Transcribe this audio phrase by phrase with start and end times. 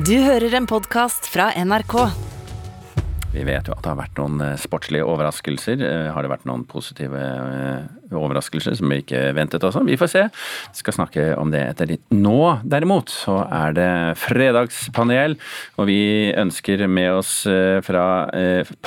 [0.00, 1.94] Du hører en podkast fra NRK.
[3.30, 5.82] Vi vet jo at det har vært noen eh, sportslige overraskelser.
[5.86, 9.82] Eh, Har det vært noen positive eh, overraskelser som vi ikke ventet også?
[9.86, 10.22] Vi får se.
[10.72, 12.02] Vi skal snakke om det etter litt.
[12.16, 13.90] Nå derimot så er det
[14.22, 15.36] fredagspanel,
[15.76, 16.00] og vi
[16.32, 17.34] ønsker med oss
[17.86, 18.06] fra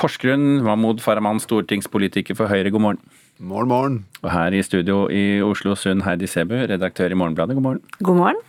[0.00, 2.74] Porsgrunn Mahmoud Farahman, stortingspolitiker for Høyre.
[2.74, 3.00] God morgen.
[3.38, 3.96] Morgen, morgen.
[4.22, 7.56] Og her i studio i Oslo Sund, Heidi Sebu, redaktør i Morgenbladet.
[7.56, 7.82] God morgen.
[8.02, 8.44] God morgen.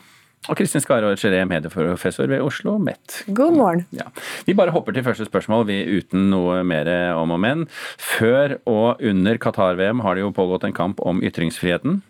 [0.46, 3.24] Og Kristin Skarå Geré, medieprofessor ved Oslo MET.
[3.34, 3.86] God morgen.
[3.96, 4.12] Ja.
[4.46, 7.64] Vi bare hopper til første spørsmål, vi uten noe mer om og men.
[7.98, 12.04] Før og under Qatar-VM har det jo pågått en kamp om ytringsfriheten.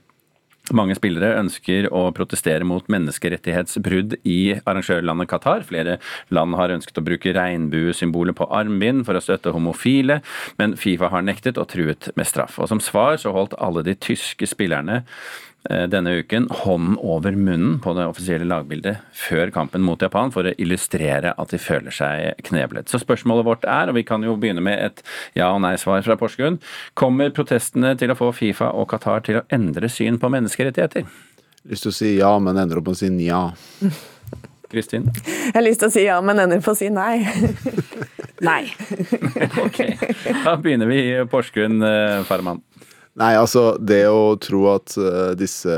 [0.73, 5.61] Mange spillere ønsker å protestere mot menneskerettighetsbrudd i arrangørlandet Qatar.
[5.67, 5.99] Flere
[6.33, 10.23] land har ønsket å bruke regnbuesymbolet på armbind for å støtte homofile,
[10.57, 12.57] men Fifa har nektet og truet med straff.
[12.57, 15.03] Og Som svar så holdt alle de tyske spillerne
[15.89, 20.53] denne uken hånden over munnen på det offisielle lagbildet før kampen mot Japan for å
[20.61, 22.91] illustrere at de føler seg kneblet.
[22.91, 25.01] Så spørsmålet vårt er, og vi kan jo begynne med et
[25.37, 26.59] ja- og nei-svar fra Porsgrunn,
[26.93, 31.07] kommer protestene til å få Fifa og Qatar til å endre syn på menneskerettigheter?
[31.65, 33.47] Lyst til å si ja, men ender opp med å si nja.
[34.71, 35.09] Kristin?
[35.25, 37.25] Jeg har lyst til å si ja, men ender på å si nei.
[38.45, 38.63] nei.
[39.65, 39.79] Ok,
[40.43, 42.61] da begynner vi i Porsgrunn, eh, Farman.
[43.15, 45.71] Nei, altså det å tro at eh, disse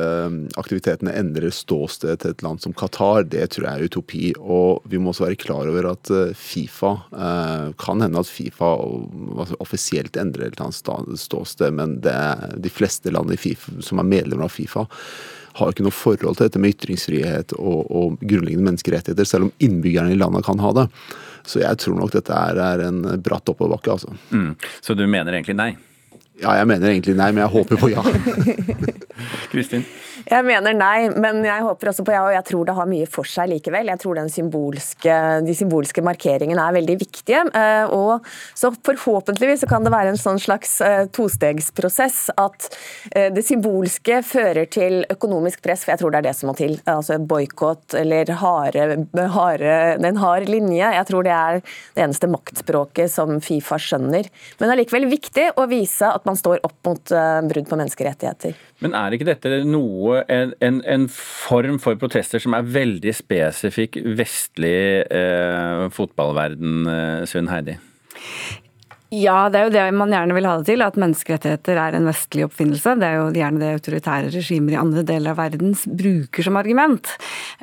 [0.57, 4.21] aktivitetene endrer ståsted til et land som Qatar, det tror jeg er utopi.
[4.41, 8.71] Og vi må også være klar over at eh, Fifa eh, Kan hende at Fifa
[8.81, 12.17] altså, offisielt endrer et eller annet ståsted, men det,
[12.57, 14.87] de fleste land FIFA, som er medlemmer av Fifa,
[15.59, 20.15] har ikke noe forhold til dette med ytringsfrihet og, og grunnleggende menneskerettigheter, selv om innbyggerne
[20.15, 20.87] i landet kan ha det.
[21.45, 24.17] Så jeg tror nok dette er, er en bratt oppoverbakke, altså.
[24.33, 24.55] Mm.
[24.81, 25.75] Så du mener egentlig nei?
[26.41, 28.03] Ja, jeg mener egentlig nei, men jeg håper på ja.
[29.51, 29.85] Kristin?
[30.27, 33.07] Jeg mener nei, men jeg håper også på ja, og jeg tror det har mye
[33.07, 33.87] for seg likevel.
[33.93, 35.13] Jeg tror symbolske,
[35.47, 37.45] de symbolske markeringene er veldig viktige.
[37.55, 38.25] eh, Og
[38.57, 42.67] så forhåpentligvis så kan det være en sånn slags eh, tostegsprosess at
[43.15, 46.57] eh, det symbolske fører til økonomisk press, for jeg tror det er det som må
[46.59, 46.75] til.
[46.83, 49.79] Altså boikott eller harde, harde,
[50.11, 50.91] en hard linje.
[50.97, 54.27] Jeg tror det er det eneste maktspråket som Fifa skjønner.
[54.59, 57.15] Men det er likevel viktig å vise at man står opp mot
[57.47, 58.57] brudd på menneskerettigheter.
[58.83, 63.97] Men er ikke dette noe, en, en, en form for protester som er veldig spesifikk
[64.19, 67.79] vestlig eh, fotballverden, eh, Sunn Heidi?
[69.07, 72.09] Ja, det er jo det man gjerne vil ha det til, at menneskerettigheter er en
[72.09, 72.97] vestlig oppfinnelse.
[72.99, 77.13] Det er jo gjerne det autoritære regimer i andre deler av verden bruker som argument.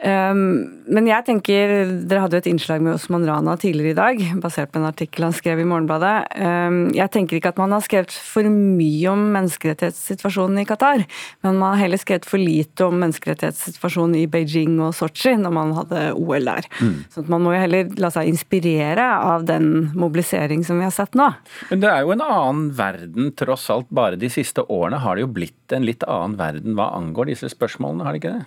[0.00, 0.40] Um,
[0.88, 1.74] men jeg tenker,
[2.08, 5.26] dere hadde jo et innslag med Osman Rana tidligere i dag, basert på en artikkel
[5.26, 6.14] han skrev i Morgenbladet.
[6.40, 11.04] Um, jeg tenker ikke at man har skrevet for mye om menneskerettighetssituasjonen i Qatar,
[11.44, 15.76] men man har heller skrevet for lite om menneskerettighetssituasjonen i Beijing og Sotsji når man
[15.76, 16.72] hadde OL der.
[17.12, 20.96] Så at man må jo heller la seg inspirere av den mobilisering som vi har
[21.02, 21.33] sett nå.
[21.70, 23.88] Men det er jo en annen verden, tross alt.
[23.94, 27.50] Bare de siste årene har det jo blitt en litt annen verden hva angår disse
[27.52, 28.44] spørsmålene, har det ikke det?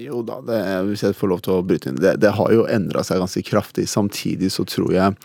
[0.00, 1.98] Jo da, det, hvis jeg får lov til å bryte inn.
[1.98, 3.88] Det, det har jo endra seg ganske kraftig.
[3.90, 5.16] Samtidig så tror jeg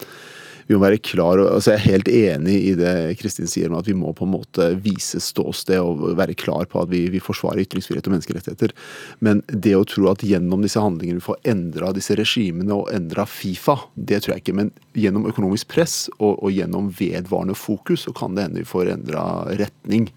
[0.66, 3.78] vi må være klar og, altså Jeg er helt enig i det Kristin sier om
[3.78, 7.22] at vi må på en måte vise ståsted og være klar på at vi, vi
[7.22, 8.74] forsvarer ytringsfrihet og menneskerettigheter.
[9.26, 13.28] Men det å tro at gjennom disse handlingene vi får endra disse regimene og endra
[13.30, 14.58] Fifa, det tror jeg ikke.
[14.58, 18.96] Men gjennom økonomisk press og, og gjennom vedvarende fokus så kan det hende vi får
[18.96, 19.26] endra
[19.62, 20.10] retning.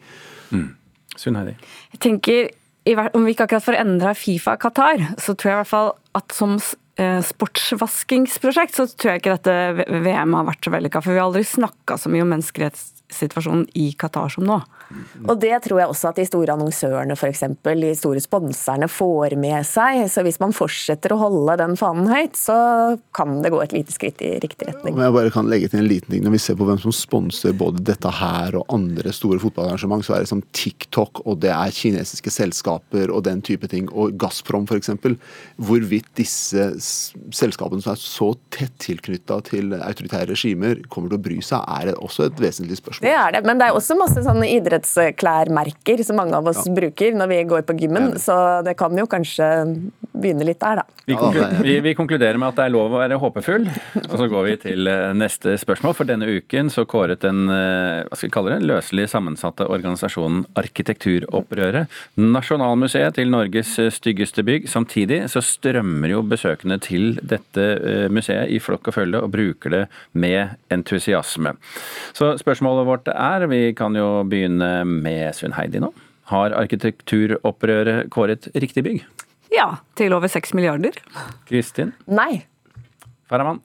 [1.19, 1.59] Sunn Heidi?
[1.93, 2.53] Jeg tenker,
[3.13, 6.37] om vi ikke akkurat får endra Fifa Qatar, så tror jeg i hvert fall at
[6.37, 6.57] som
[6.99, 11.03] sportsvaskingsprosjekt, så tror jeg ikke dette VM har vært så vellykka.
[11.05, 12.35] For vi har aldri snakka så mye om
[13.09, 14.61] menneskerettssituasjonen i Qatar som nå.
[15.29, 17.43] Og det tror jeg også at de store annonsørene, f.eks.
[17.65, 20.09] de store sponserne, får med seg.
[20.09, 23.93] Så hvis man fortsetter å holde den fanen høyt, så kan det gå et lite
[23.93, 24.95] skritt i riktig retning.
[24.95, 26.25] Om jeg bare kan legge til en liten ting.
[26.25, 30.17] Når vi ser på hvem som sponser både dette her og andre store fotballarrangement, så
[30.17, 33.91] er det som TikTok, og det er kinesiske selskaper og den type ting.
[33.93, 34.95] Og Gazprom f.eks.
[35.61, 41.39] Hvorvidt disse selskapene som er så tett tilknytta til autoritære regimer, kommer til å bry
[41.45, 42.98] seg, er det også et vesentlig spørsmål.
[42.99, 47.15] Det er det, men det er også masse sånne idrettsklærmerker som mange av oss bruker
[47.15, 49.49] når vi går på gymmen, så det kan jo kanskje
[50.21, 50.85] begynne litt der, da.
[51.05, 53.67] Vi, Ja, konklu vi, vi konkluderer med at det er lov å være håpefull,
[54.03, 55.95] og så går vi til eh, neste spørsmål.
[55.97, 60.45] For denne uken så kåret den eh, hva skal vi kalle det, løselig sammensatte organisasjonen
[60.59, 64.69] Arkitekturopprøret Nasjonalmuseet til Norges eh, styggeste bygg.
[64.71, 67.69] Samtidig så strømmer jo besøkende til dette
[68.13, 71.55] museet i flokk og følge og bruker det med entusiasme.
[72.17, 75.93] Så spørsmålet vårt er, vi kan jo begynne med Sunn Heidi nå.
[76.29, 79.07] Har arkitekturopprøret kåret riktig bygg?
[79.55, 80.97] Ja, til over seks milliarder.
[81.49, 81.95] Kristin?
[82.11, 82.45] Nei.
[83.31, 83.63] Faraman?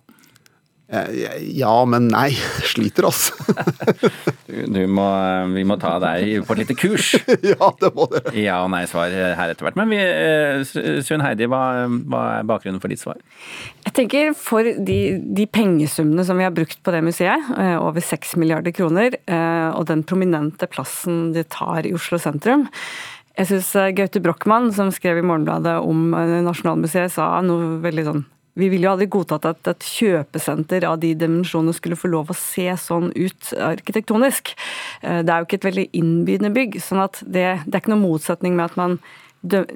[0.93, 2.29] Eh, Ja, men nei.
[2.71, 3.33] Sliter, altså.
[4.47, 5.05] Du må,
[5.55, 7.13] vi må ta deg på et lite kurs.
[7.53, 8.33] ja, det må dere.
[8.37, 9.79] Ja- og nei-svar her etter hvert.
[9.79, 13.17] Men vi, eh, Sunn Heidi, hva, hva er bakgrunnen for ditt svar?
[13.87, 14.99] Jeg tenker For de,
[15.39, 19.17] de pengesummene som vi har brukt på det museet, eh, over 6 milliarder kroner,
[19.73, 22.67] og den prominente plassen det tar i Oslo sentrum
[23.37, 28.23] Jeg syns Gaute Brochmann, som skrev i Morgenbladet om eh, Nasjonalmuseet, sa noe veldig sånn
[28.53, 32.37] vi ville jo aldri godtatt at et kjøpesenter av de dimensjonene skulle få lov å
[32.37, 34.53] se sånn ut arkitektonisk.
[35.01, 37.95] Eh, Det er jo ikke et veldig innbydende bygg, sånn at det, det er ikke
[37.95, 38.99] noen motsetning med at man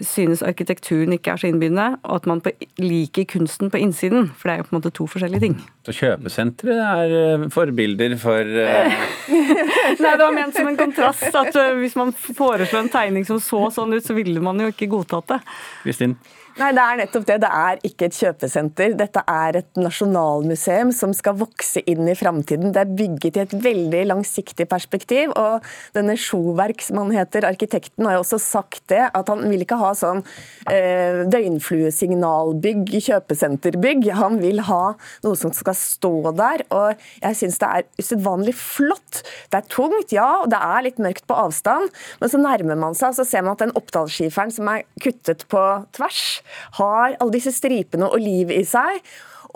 [0.06, 2.42] synes arkitekturen ikke er så innbydende, og at man
[2.80, 4.30] liker kunsten på innsiden.
[4.38, 5.58] For det er jo på en måte to forskjellige ting.
[5.88, 9.04] Så kjøpesentre er eh, forbilder for uh...
[10.04, 13.42] Nei, det var ment som en kontrast at eh, hvis man foreslo en tegning som
[13.44, 15.42] så sånn ut, så ville man jo ikke godtatt det.
[15.84, 16.16] Kristin?
[16.58, 17.36] Nei, det er nettopp det.
[17.44, 18.94] Det er ikke et kjøpesenter.
[18.98, 22.72] Dette er et nasjonalmuseum som skal vokse inn i framtiden.
[22.74, 25.36] Det er bygget i et veldig langsiktig perspektiv.
[25.38, 29.04] Og denne Sjoverk, som han heter, arkitekten, har jo også sagt det.
[29.06, 30.24] At han vil ikke ha sånn
[30.74, 34.10] eh, døgnfluesignalbygg, kjøpesenterbygg.
[34.18, 34.82] Han vil ha
[35.28, 36.66] noe som skal stå der.
[36.74, 39.22] Og jeg syns det er usedvanlig flott.
[39.54, 41.94] Det er tungt, ja, og det er litt mørkt på avstand.
[42.18, 45.62] Men så nærmer man seg, så ser man at den Oppdalsskiferen som er kuttet på
[45.94, 46.26] tvers,
[46.80, 49.02] har alle disse stripene og liv i seg.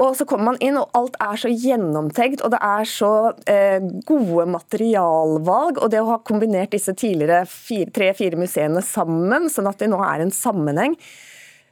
[0.01, 3.11] Og så kommer man inn, og alt er så gjennomtenkt, og det er så
[3.49, 5.81] eh, gode materialvalg.
[5.81, 7.43] Og det å ha kombinert disse tidligere
[7.93, 10.95] tre-fire museene sammen, sånn at det nå er en sammenheng.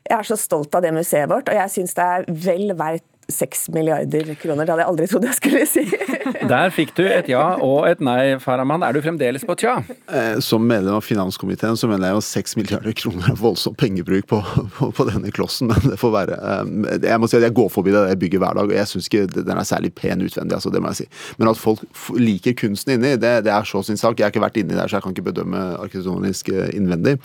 [0.09, 3.07] Jeg er så stolt av det museet vårt, og jeg syns det er vel verdt
[3.29, 4.65] 6 milliarder kroner.
[4.65, 5.83] Det hadde jeg aldri trodd jeg skulle si.
[6.51, 8.83] Der fikk du et ja og et nei, Faraman.
[8.85, 9.77] Er du fremdeles på tja?
[10.11, 14.27] Eh, Som medlem av finanskomiteen så mener jeg jo 6 milliarder kroner er voldsom pengebruk
[14.31, 14.39] på,
[14.77, 16.39] på, på denne klossen, men det får være.
[16.39, 18.89] Eh, Jeg må si at jeg går forbi det jeg bygger hver dag, og jeg
[18.91, 21.07] syns ikke den er særlig pen utvendig, altså, det må jeg si.
[21.41, 21.85] Men at folk
[22.17, 24.17] liker kunsten inni, det, det er så sin sak.
[24.19, 27.17] Jeg har ikke vært inni der, så jeg kan ikke bedømme arkitektonisk eh, innvendig.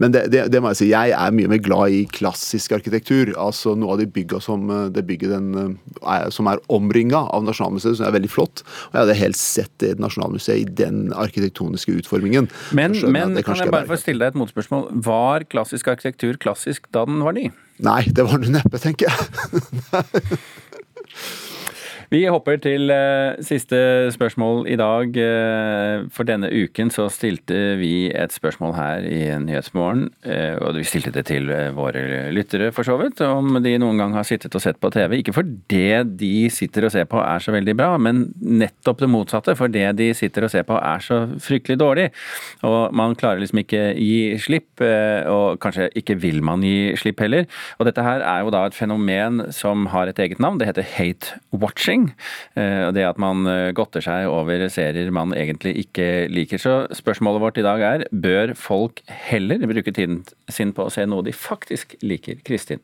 [0.00, 3.32] Men det, det, det må jeg si, jeg er mye mer glad i klassisk arkitektur.
[3.40, 7.98] Altså noe av de bygga som det bygget den, eh, som er omringa av Nasjonalmuseet,
[8.00, 8.64] som er veldig flott.
[8.90, 12.50] Og jeg hadde helst sett det Nasjonalmuseet i den arkitektoniske utformingen.
[12.76, 14.82] Men, men jeg kan jeg bare få stille deg et motspørsmål?
[15.08, 17.48] Var klassisk arkitektur klassisk da den var ny?
[17.84, 19.16] Nei, det var den neppe, tenker jeg.
[22.08, 23.76] Vi hopper til eh, siste
[24.14, 25.16] spørsmål i dag.
[25.20, 30.86] Eh, for denne uken så stilte vi et spørsmål her i Nyhetsmorgen, eh, og vi
[30.88, 34.64] stilte det til våre lyttere for så vidt, om de noen gang har sittet og
[34.64, 35.18] sett på TV.
[35.18, 39.10] Ikke for det de sitter og ser på er så veldig bra, men nettopp det
[39.12, 39.56] motsatte.
[39.58, 42.08] For det de sitter og ser på er så fryktelig dårlig.
[42.64, 47.44] Og man klarer liksom ikke gi slipp, og kanskje ikke vil man gi slipp heller.
[47.76, 50.56] Og dette her er jo da et fenomen som har et eget navn.
[50.56, 51.97] Det heter hate watching.
[52.58, 56.62] Eh, og Det at man eh, godter seg over serier man egentlig ikke liker.
[56.62, 60.22] Så spørsmålet vårt i dag er bør folk heller bruke tiden
[60.52, 62.40] sin på å se noe de faktisk liker?
[62.46, 62.82] Kristin.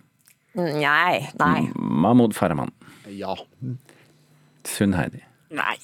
[0.55, 1.69] Nei, nei.
[1.75, 2.71] Mahmoud Farahman.
[3.11, 3.35] Ja.
[4.69, 5.25] Sunn Heidi.
[5.55, 5.77] Nei.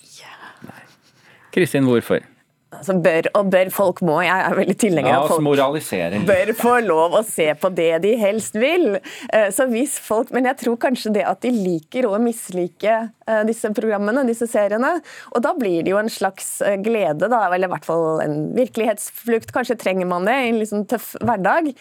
[1.50, 2.23] Kristin, hvorfor?
[2.71, 4.21] Altså, bør og bør folk må.
[4.23, 6.23] Jeg er veldig tilhenger av folk moralisering.
[6.29, 8.93] bør få lov å se på det de helst vil.
[9.33, 13.43] Eh, Så hvis folk, Men jeg tror kanskje det at de liker å mislike eh,
[13.49, 14.93] disse programmene, disse seriene.
[15.35, 18.37] Og da blir det jo en slags eh, glede, da, eller i hvert fall en
[18.55, 19.50] virkelighetsflukt.
[19.53, 21.73] Kanskje trenger man det i en sånn tøff hverdag.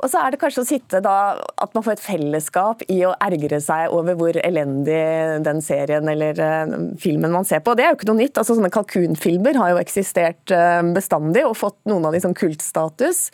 [0.00, 1.16] Og så er det kanskje å sitte da
[1.62, 5.02] at man får et fellesskap i å ergre seg over hvor elendig
[5.44, 6.40] den serien eller
[7.02, 7.74] filmen man ser på.
[7.76, 8.38] Det er jo ikke noe nytt.
[8.40, 13.26] altså Sånne kalkunfilmer har jo eksistert eh, bestandig og fått noen av de som kultstatus.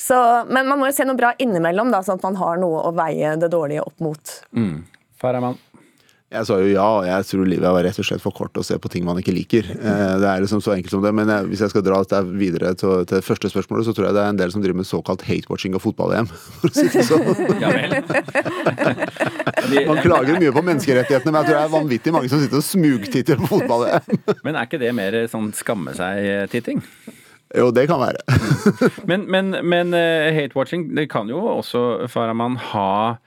[0.00, 2.86] Så, men man må jo se noe bra innimellom, da, sånn at man har noe
[2.88, 4.38] å veie det dårlige opp mot.
[5.22, 5.58] Farahman.
[6.32, 8.62] Jeg sa jo ja, og jeg tror livet var rett og slett for kort å
[8.64, 9.66] se på ting man ikke liker.
[9.74, 11.12] Eh, Det er liksom så enkelt som det.
[11.14, 14.08] Men jeg, hvis jeg skal dra dette videre til, til det første spørsmålet, så tror
[14.08, 16.30] jeg det er en del som driver med såkalt hate-watching av fotball-EM.
[16.62, 17.26] For å si det sånn.
[17.60, 17.98] Ja vel.
[19.92, 22.66] Man klager mye på menneskerettighetene, men jeg tror det er vanvittig mange som sitter og
[22.66, 24.22] smugtitter på fotball-EM.
[24.46, 26.80] Men er ikke det mer sånn skamme seg-titting?
[27.52, 28.22] Jo, det kan være.
[29.08, 33.18] Men, men, men eh, hate-watching, det kan jo også, Farahman, ha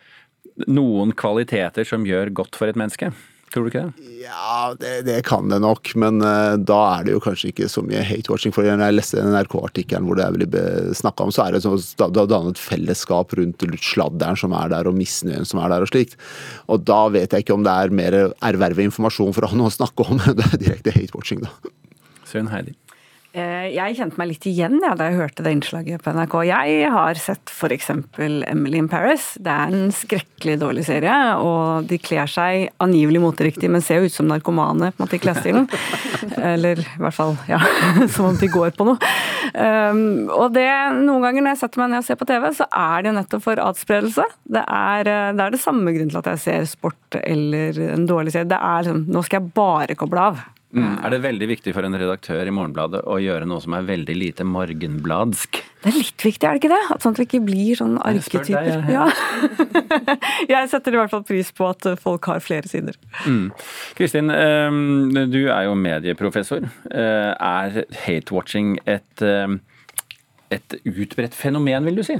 [0.67, 3.11] noen kvaliteter som gjør godt for et menneske.
[3.53, 4.07] Tror du ikke det?
[4.25, 7.83] Ja, det, det kan det nok, men uh, da er det jo kanskje ikke så
[7.85, 8.51] mye hate-watching.
[8.55, 11.77] For når jeg leste NRK-artikkelen hvor det er veldig snakka om, så er det sånn
[11.77, 15.85] at du har dannet fellesskap rundt sladderen som er der, og misnøyen som er der,
[15.85, 16.17] og slikt.
[16.67, 19.71] Og da vet jeg ikke om det er mer erverve informasjon for å ha noe
[19.71, 21.75] å snakke om, det er direkte hate-watching, da.
[22.25, 22.75] Søren Heidi.
[23.35, 26.35] Eh, jeg kjente meg litt igjen ja, da jeg hørte det innslaget på NRK.
[26.47, 27.89] Jeg har sett f.eks.
[27.91, 29.33] Emily in Paris.
[29.43, 34.07] Det er en skrekkelig dårlig serie, og de kler seg angivelig moteriktig, men ser jo
[34.07, 35.67] ut som narkomane på en måte i klesstilen.
[36.53, 37.59] Eller i hvert fall, ja,
[38.15, 39.13] som om de går på noe.
[39.51, 40.69] Um, og det,
[41.01, 43.47] noen ganger når jeg setter meg ned og ser på TV, så er det nettopp
[43.49, 44.29] for adspredelse.
[44.47, 48.07] Det er, eh, det er det samme grunnen til at jeg ser sport eller en
[48.07, 48.47] dårlig serie.
[48.47, 50.45] Det er liksom, nå skal jeg bare koble av.
[50.75, 50.97] Mm.
[51.07, 54.15] Er det veldig viktig for en redaktør i Morgenbladet å gjøre noe som er veldig
[54.17, 55.61] lite morgenbladsk?
[55.85, 56.81] Det er litt viktig, er det ikke det?
[56.91, 58.67] At sånn at vi ikke blir sånn arketyper.
[58.67, 59.05] deg, ja.
[59.05, 60.17] Ja.
[60.55, 62.97] jeg setter i hvert fall pris på at folk har flere sider.
[63.23, 63.51] Mm.
[63.95, 64.79] Kristin, eh,
[65.31, 66.67] du er jo medieprofessor.
[66.91, 69.55] Eh, Er hate-watching et, eh,
[70.51, 72.19] et utbredt fenomen, vil du si?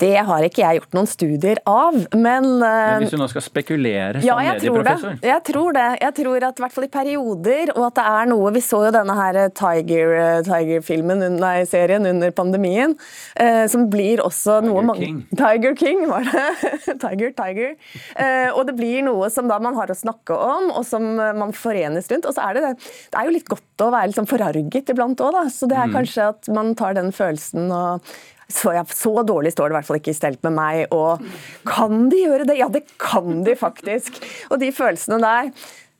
[0.00, 4.20] Det har ikke jeg gjort noen studier av, men, Men hvis du nå skal spekulere
[4.20, 4.96] som ja, jeg tror det.
[5.26, 5.88] Jeg tror det.
[6.00, 8.82] Jeg tror at i hvert fall i perioder, og at det er noe Vi så
[8.86, 10.14] jo denne her Tiger,
[10.46, 12.94] Tiger-filmen, nei, serien under pandemien,
[13.40, 15.20] eh, som blir også Tiger noe mange King.
[15.36, 16.46] Tiger King, var det.
[17.04, 17.76] Tiger, Tiger.
[18.16, 21.32] Eh, og det blir noe som da man har å snakke om, og som eh,
[21.36, 22.28] man forenes rundt.
[22.28, 22.74] Og så er det det.
[23.12, 25.46] Det er jo litt godt å være litt sånn forarget iblant òg, da.
[25.52, 28.12] Så det er kanskje at man tar den følelsen og
[28.52, 30.82] så, ja, så dårlig står det i hvert fall ikke stelt med meg.
[30.94, 31.22] Og
[31.68, 32.58] kan de gjøre det?
[32.60, 34.20] Ja, det kan de faktisk.
[34.50, 35.52] Og de følelsene der,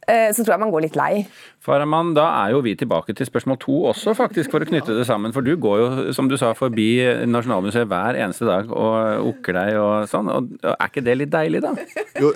[0.07, 1.13] eh, så tror jeg man går litt lei.
[1.61, 5.03] Faraman, da er jo vi tilbake til spørsmål to også, faktisk, for å knytte det
[5.05, 5.33] sammen.
[5.37, 6.95] For du går jo, som du sa, forbi
[7.29, 10.31] Nasjonalmuseet hver eneste dag og okker deg og sånn.
[10.33, 11.75] Og er ikke det litt deilig, da?
[12.17, 12.31] Jo,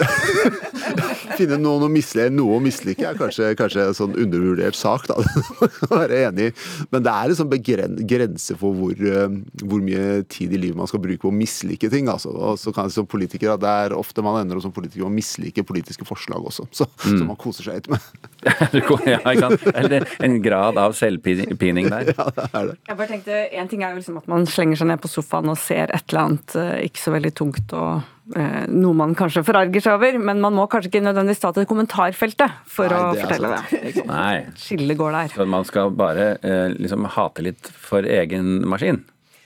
[1.38, 5.16] finne å mislike, noe å mislike er kanskje, kanskje en sånn undervurdert sak, da.
[5.94, 6.50] Være enig.
[6.92, 10.76] Men det er en sånn begren, grense for hvor, eh, hvor mye tid i livet
[10.82, 12.12] man skal bruke på å mislike ting.
[12.12, 12.34] Altså.
[12.34, 15.16] Og så kan som politiker, Det er ofte man ender opp som politiker og å
[15.16, 19.13] mislike politiske forslag også, så, som man koser seg litt med.
[19.14, 19.66] Ja, ikke sant?
[19.74, 22.10] Eller en grad av selvpining der.
[22.14, 22.74] Ja, det er det.
[22.88, 25.50] Jeg bare tenkte, En ting er jo liksom at man slenger seg ned på sofaen
[25.52, 29.42] og ser et eller annet eh, ikke så veldig tungt og eh, noe man kanskje
[29.46, 33.14] forarger seg over, men man må kanskje ikke nødvendigvis ta til kommentarfeltet for Nei, å
[33.16, 33.74] det fortelle sant.
[33.74, 34.06] det.
[34.10, 34.36] Nei.
[34.60, 35.34] Skillet går der.
[35.38, 39.02] Så man skal bare eh, liksom hate litt for egen maskin.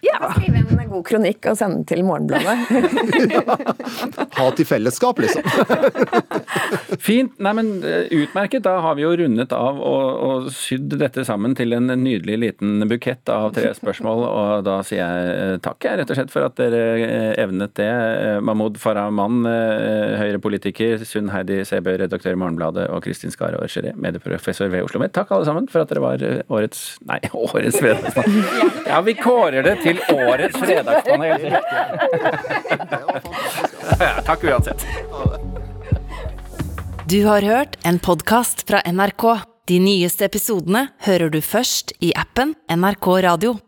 [0.06, 0.32] Ja.
[0.36, 2.56] Skrive en god kronikk og sende den til Morgenbladet.
[4.38, 5.42] Ha til fellesskap, liksom.
[7.08, 7.34] Fint.
[7.42, 8.64] Nei, men eh, utmerket.
[8.66, 12.84] Da har vi jo rundet av og, og sydd dette sammen til en nydelig liten
[12.90, 14.24] bukett av tre spørsmål.
[14.28, 17.74] Og da sier jeg eh, takk, jeg, rett og slett, for at dere eh, evnet
[17.78, 17.90] det.
[18.44, 19.42] Mahmoud Farahman,
[20.18, 25.14] Høyre-politiker, Sunn Heidi Sæbø, redaktør i Morgenbladet, og Kristin Skare Orcheré, medieprofessor ved Oslo Med
[25.16, 28.28] Takk alle sammen for at dere var årets Nei, årets vedtak.
[28.88, 31.57] Ja, vi kårer det til årets fredagspanel.
[34.26, 34.87] Takk uansett.
[37.09, 39.25] Du har hørt en podkast fra NRK.
[39.68, 43.54] De nyeste episodene hører du først i appen NRK Radio.